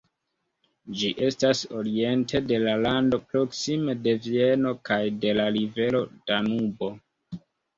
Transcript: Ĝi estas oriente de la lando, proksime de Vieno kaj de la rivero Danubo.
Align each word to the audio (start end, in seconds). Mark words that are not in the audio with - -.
Ĝi 1.01 1.09
estas 1.25 1.59
oriente 1.81 2.41
de 2.53 2.57
la 2.63 2.73
lando, 2.85 3.19
proksime 3.33 3.97
de 4.07 4.15
Vieno 4.29 4.75
kaj 4.91 5.01
de 5.27 5.37
la 5.43 5.47
rivero 5.59 6.05
Danubo. 6.33 6.91